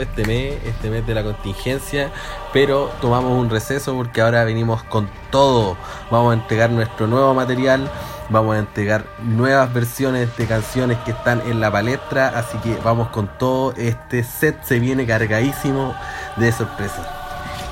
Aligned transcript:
este 0.00 0.24
mes, 0.24 0.54
este 0.64 0.90
mes 0.90 1.06
de 1.06 1.14
la 1.14 1.22
contingencia, 1.22 2.10
pero 2.52 2.90
tomamos 3.00 3.32
un 3.32 3.50
receso 3.50 3.94
porque 3.94 4.20
ahora 4.20 4.44
venimos 4.44 4.82
con 4.84 5.08
todo. 5.30 5.76
Vamos 6.10 6.32
a 6.32 6.40
entregar 6.40 6.70
nuestro 6.70 7.06
nuevo 7.06 7.34
material, 7.34 7.90
vamos 8.30 8.56
a 8.56 8.58
entregar 8.58 9.04
nuevas 9.22 9.72
versiones 9.72 10.36
de 10.36 10.46
canciones 10.46 10.98
que 11.04 11.12
están 11.12 11.42
en 11.46 11.60
la 11.60 11.70
palestra, 11.70 12.28
así 12.28 12.58
que 12.58 12.76
vamos 12.84 13.08
con 13.08 13.28
todo. 13.38 13.72
Este 13.76 14.24
set 14.24 14.62
se 14.64 14.78
viene 14.78 15.06
cargadísimo 15.06 15.94
de 16.36 16.52
sorpresas. 16.52 17.06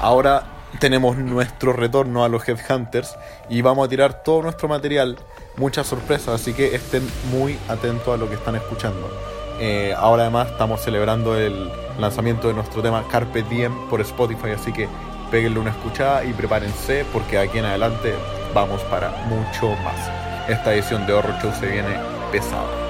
Ahora 0.01 0.45
tenemos 0.79 1.17
nuestro 1.17 1.73
retorno 1.73 2.25
a 2.25 2.29
los 2.29 2.47
Headhunters 2.47 3.17
y 3.49 3.63
vamos 3.63 3.87
a 3.87 3.89
tirar 3.89 4.23
todo 4.23 4.43
nuestro 4.43 4.69
material, 4.69 5.17
muchas 5.57 5.87
sorpresas, 5.87 6.41
así 6.41 6.53
que 6.53 6.75
estén 6.75 7.09
muy 7.31 7.59
atentos 7.69 8.09
a 8.15 8.17
lo 8.17 8.29
que 8.29 8.35
están 8.35 8.57
escuchando. 8.57 9.09
Eh, 9.59 9.95
ahora 9.97 10.25
además 10.25 10.49
estamos 10.51 10.83
celebrando 10.83 11.37
el 11.37 11.71
lanzamiento 11.99 12.49
de 12.49 12.55
nuestro 12.55 12.83
tema 12.83 13.05
Carpe 13.11 13.43
Diem 13.43 13.73
por 13.89 14.01
Spotify, 14.01 14.51
así 14.51 14.73
que 14.73 14.89
péguenle 15.31 15.59
una 15.59 15.71
escuchada 15.71 16.25
y 16.25 16.33
prepárense 16.33 17.05
porque 17.13 17.39
aquí 17.39 17.59
en 17.59 17.65
adelante 17.65 18.15
vamos 18.55 18.81
para 18.83 19.11
mucho 19.29 19.71
más. 19.83 20.11
Esta 20.49 20.75
edición 20.75 21.07
de 21.07 21.13
Horror 21.13 21.35
Show 21.43 21.53
se 21.59 21.67
viene 21.67 21.99
pesada. 22.31 22.86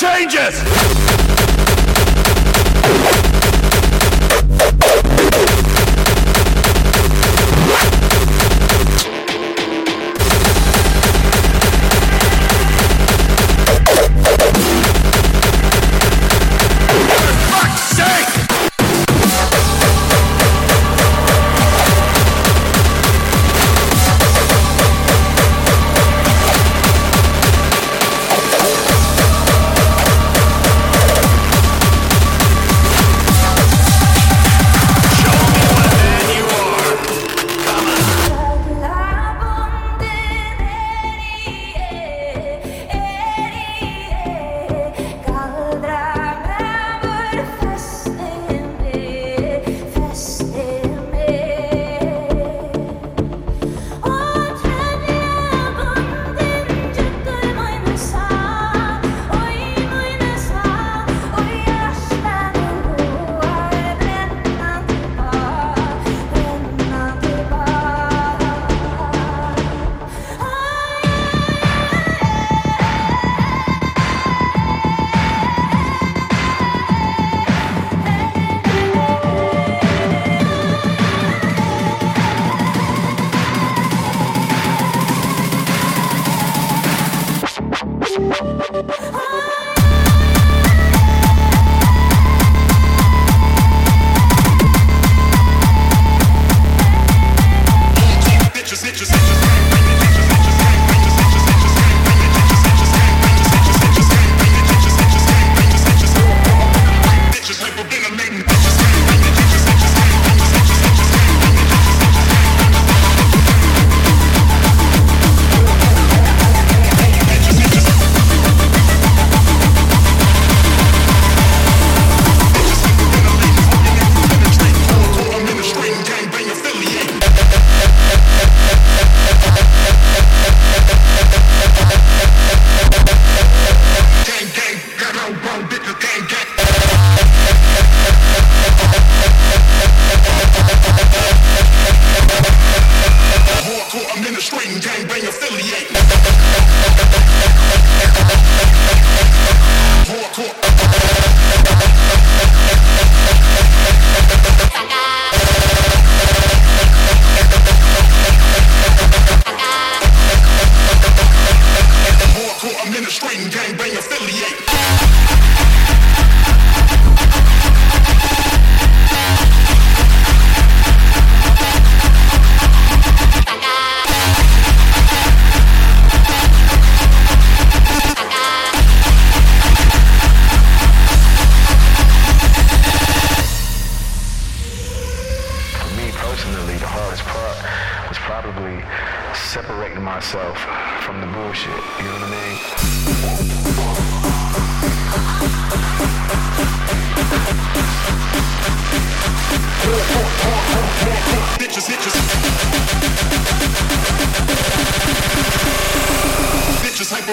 Changes! 0.00 1.09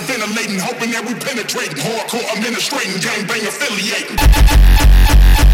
ventilating, 0.02 0.60
hoping 0.60 0.92
that 0.92 1.06
we 1.06 1.14
penetrate. 1.16 1.72
Hardcore 1.78 2.26
administrating, 2.36 3.00
gangbang 3.02 3.48
affiliating. 3.48 5.47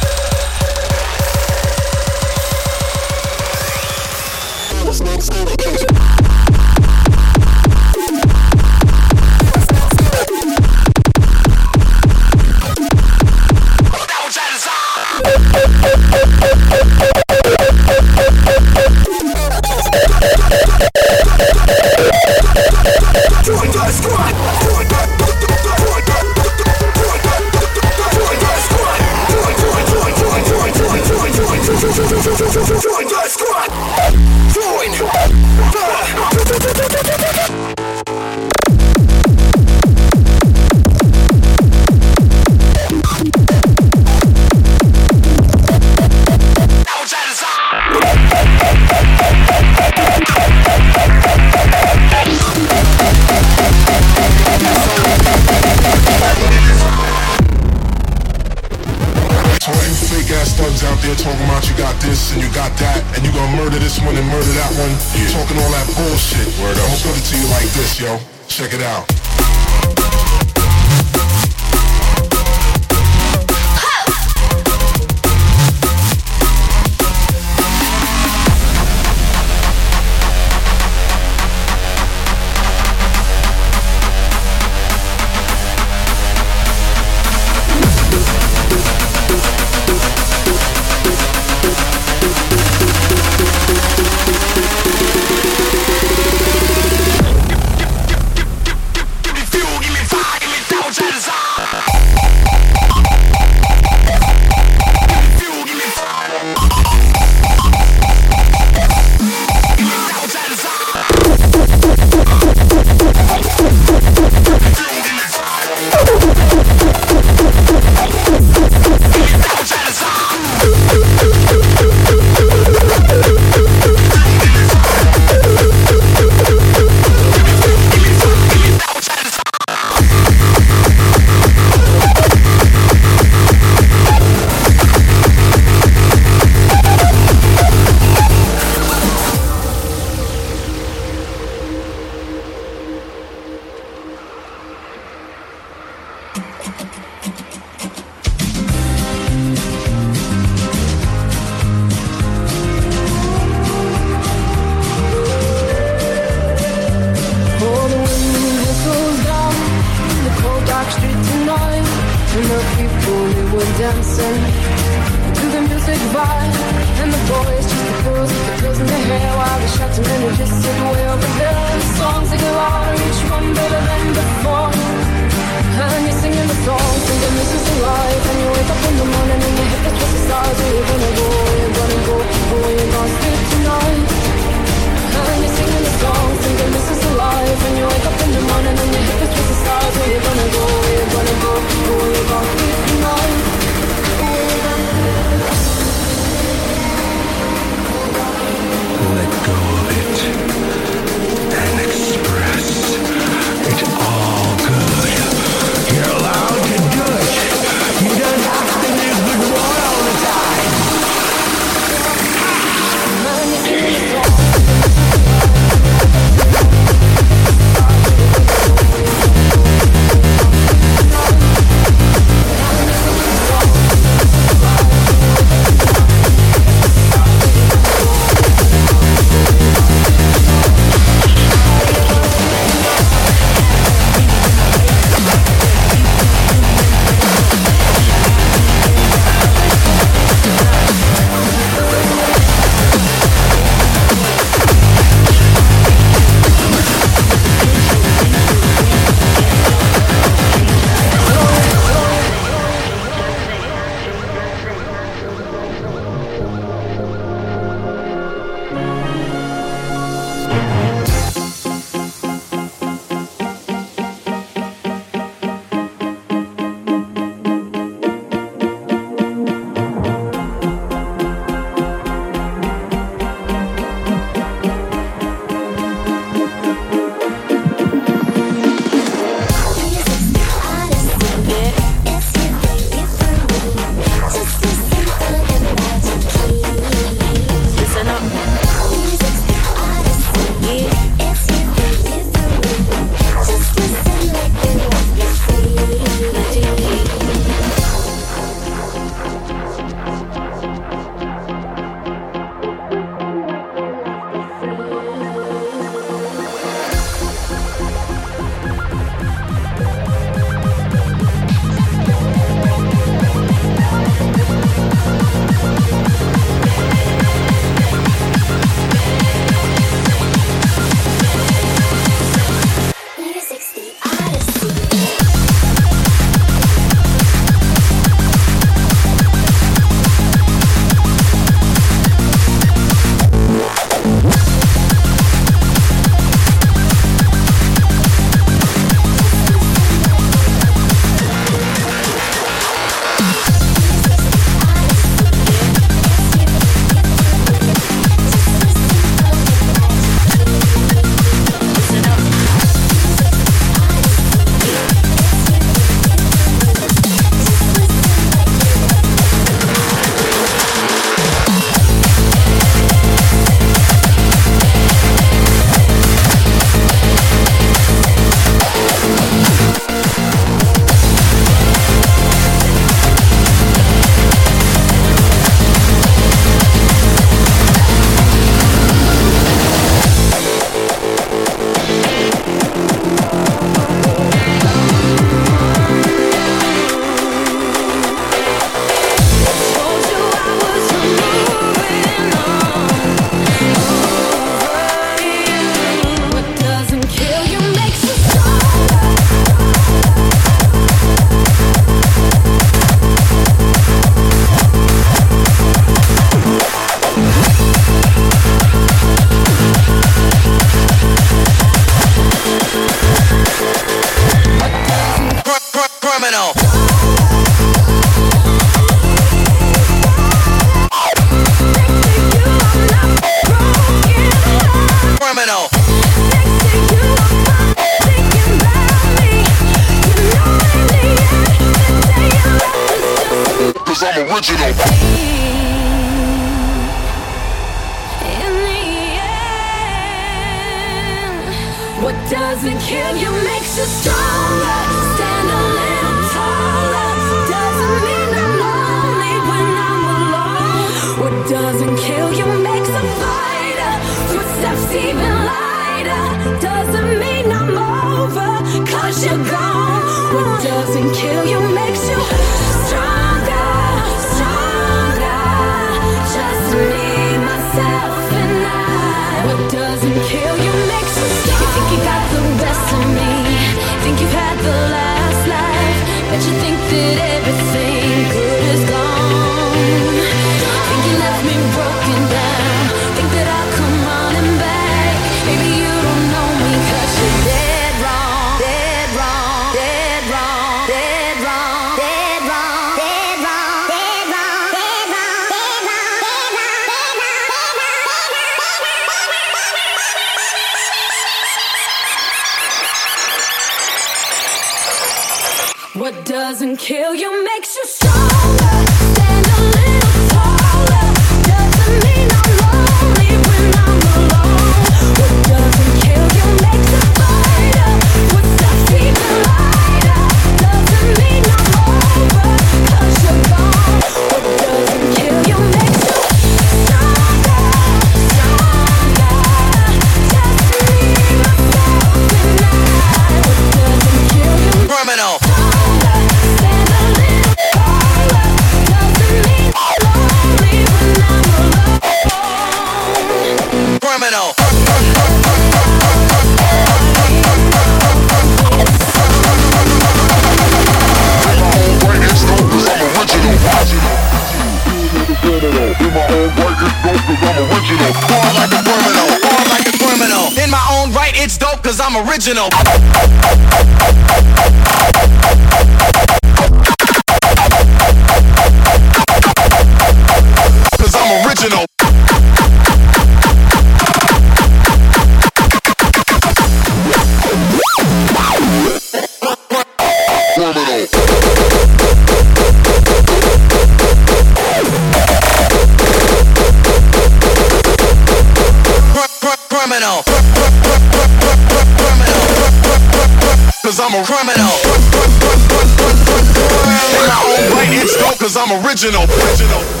Original. 598.91 599.23
original. 599.23 600.00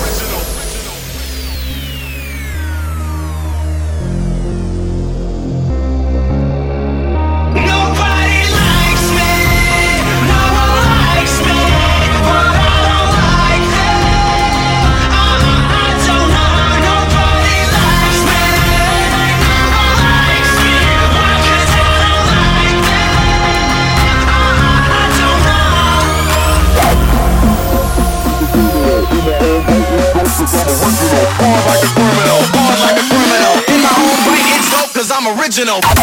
Original. 35.51 36.00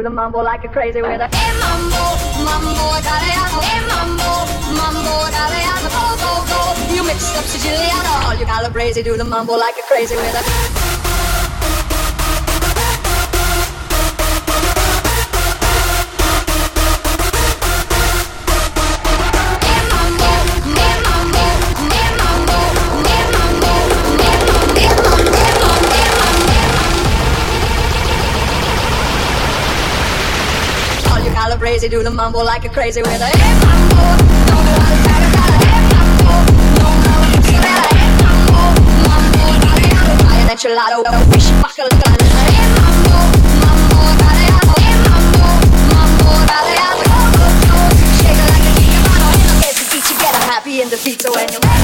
Do 0.00 0.04
the 0.04 0.08
mambo 0.10 0.42
like 0.42 0.64
a 0.64 0.68
crazy 0.68 1.02
with 1.02 1.20
a 1.20 1.28
hey 1.36 1.52
mambo, 1.60 2.02
mambo 2.42 2.96
italiano, 2.96 3.60
hey 3.60 3.80
mambo, 3.86 4.30
mambo 4.80 5.28
italiano, 5.28 5.88
go 5.92 6.04
go 6.22 6.32
go. 6.48 6.94
You 6.94 7.04
mix 7.04 7.36
up 7.36 7.44
Siciliano, 7.44 8.24
all 8.26 8.34
you 8.34 8.46
calabrese 8.46 9.02
do 9.02 9.16
the 9.18 9.24
mambo 9.24 9.56
like 9.58 9.76
a 9.78 9.82
crazy 9.82 10.16
with 10.16 10.96
a. 10.96 10.99
calabrese 31.70 31.88
do 31.88 32.02
the 32.02 32.10
mambo 32.10 32.42
like 32.42 32.64
a 32.64 32.68
crazy 32.68 33.00
with 33.00 33.14
a 33.14 33.30
mambo, 33.64 34.10
style. 41.70 42.50
hey 42.50 42.66
mambo, 42.74 43.14
hey 43.14 43.62
mambo, 43.62 44.00
mambo 44.00 44.34
hey 44.34 44.50
mambo, 44.50 44.74
mambo 44.74 44.74
hey 44.82 44.96
mambo, 45.06 45.46
mambo 45.94 46.30
italiano, 46.42 47.06
go 47.06 47.20
go 47.38 47.46
go, 47.70 47.78
shake 48.18 48.34
it 48.34 48.48
like 48.50 48.66
a 48.66 48.72
Giovanni, 48.74 49.38
in 49.38 49.46
the 49.46 49.54
bed 49.62 49.74
to 49.78 49.84
beat 49.90 50.06
you 50.10 50.16
get 50.18 50.34
happy 50.50 50.74
in 50.82 50.88
the 50.90 50.96
feet, 50.96 51.22
when 51.30 51.46
you 51.52 51.79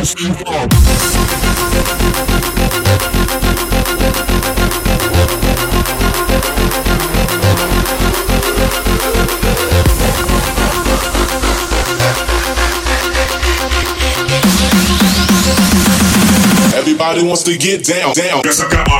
Everybody 0.00 0.16
wants 17.26 17.42
to 17.42 17.58
get 17.58 17.84
down, 17.84 18.14
down. 18.14 18.40
Guess 18.40 18.62
I 18.62 18.70
got 18.70 18.88
my 18.88 18.99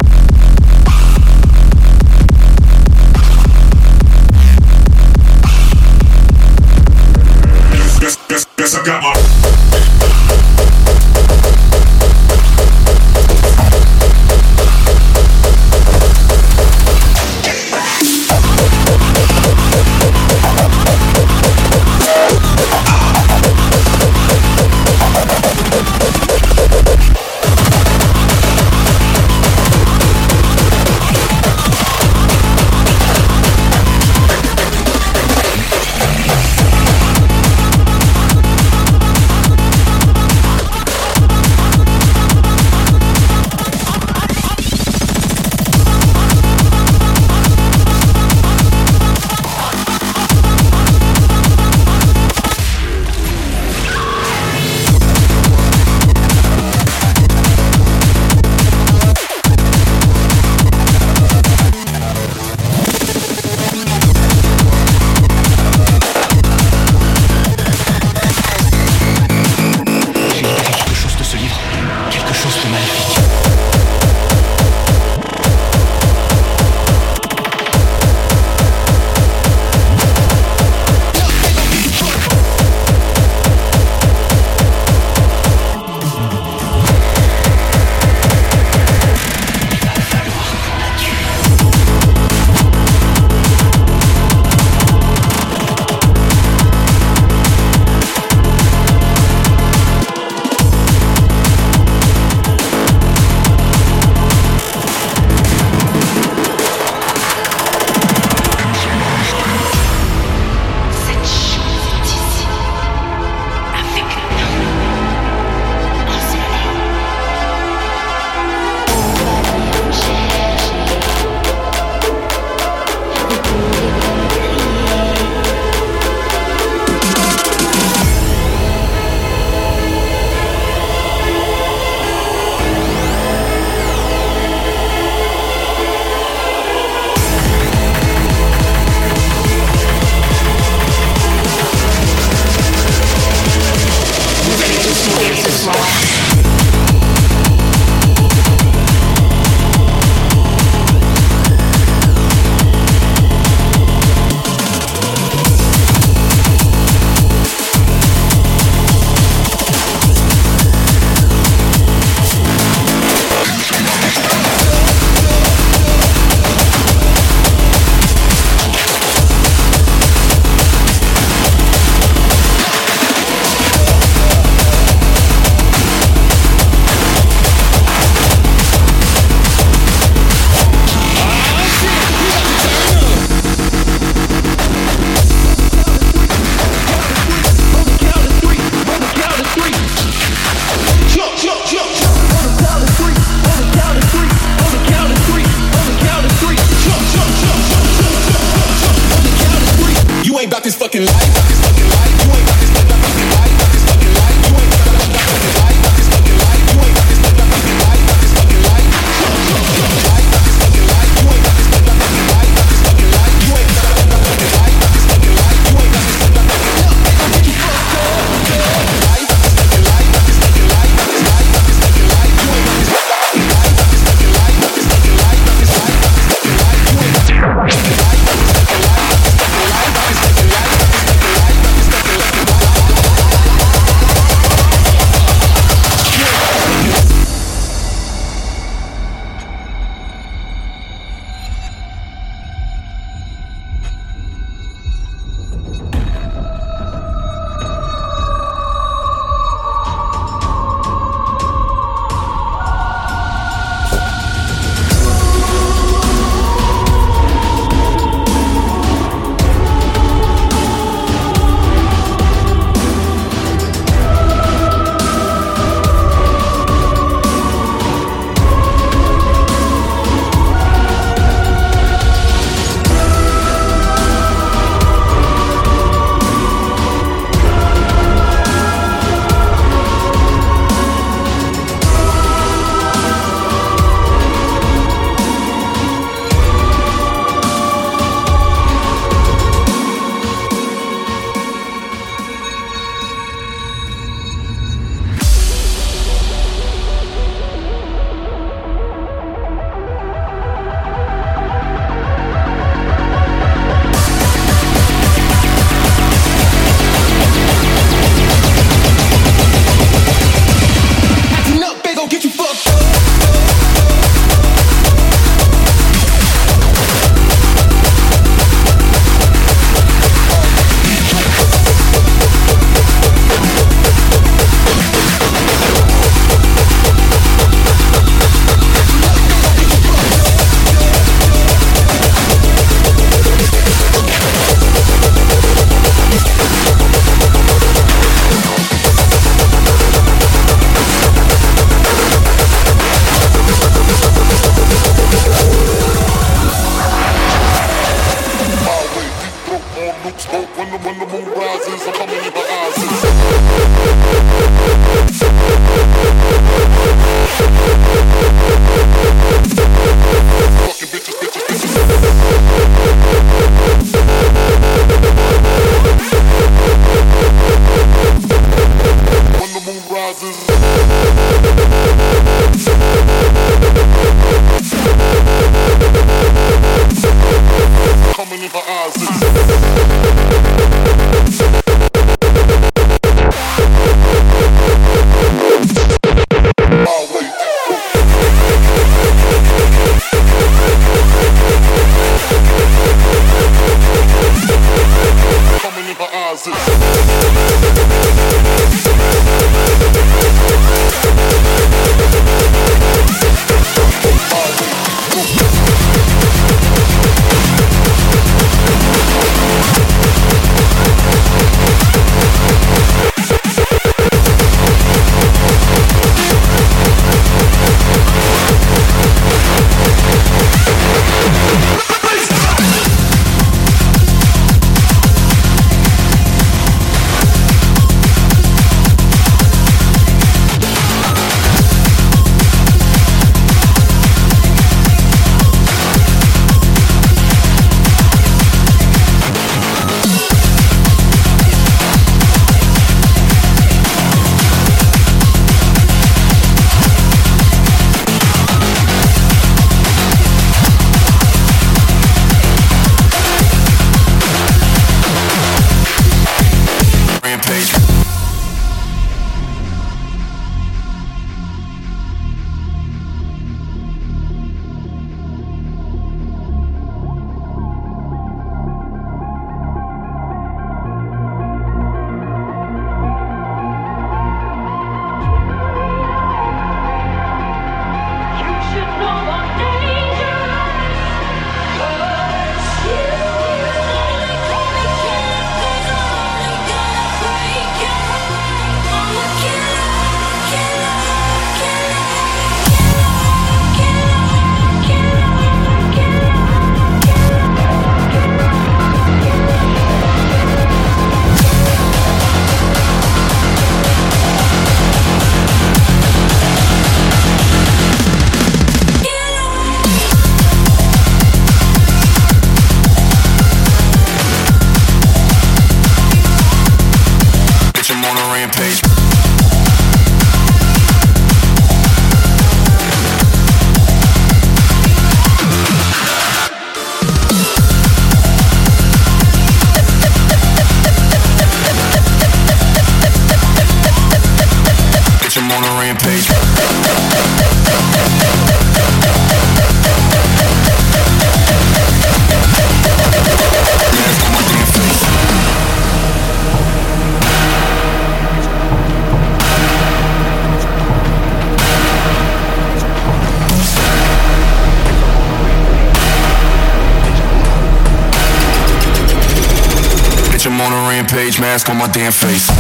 my 561.90 561.94
damn 561.94 562.12
face. 562.12 562.50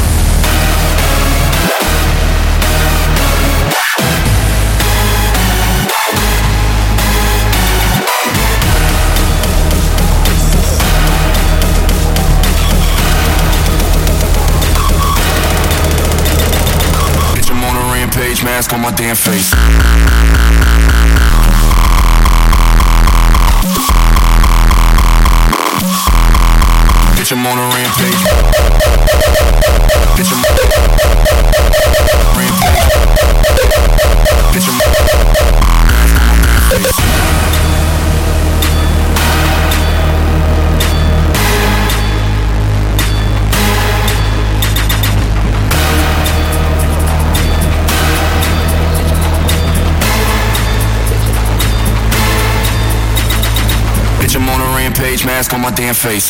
Bitch, 17.34 17.50
I'm 17.50 17.62
on 17.62 17.76
a 17.76 17.92
rampage 17.92 18.42
mask 18.42 18.72
on 18.72 18.80
my 18.80 18.90
damn 18.92 19.16
face. 19.16 20.39
Bitch, 27.30 27.36
I'm 27.36 27.46
on 27.46 27.58
a 27.58 27.62
rampage. 27.62 28.22
Bitch, 30.16 30.32
I'm 30.32 30.42
rampage. 32.34 32.80
Bitch, 34.50 34.66
I'm 34.66 34.74
Bitch, 54.18 54.34
I'm 54.34 54.48
on 54.48 54.60
a 54.60 54.64
rampage, 54.74 55.24
mask 55.24 55.54
on 55.54 55.60
my 55.60 55.70
damn 55.70 55.94
face. 55.94 56.28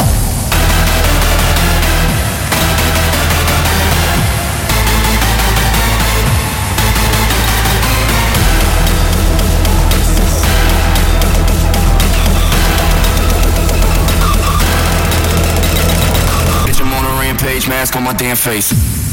Mask 17.69 17.97
on 17.97 18.05
my 18.05 18.13
damn 18.13 18.37
face. 18.37 19.10